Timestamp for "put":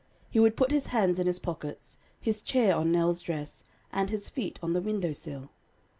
0.57-0.71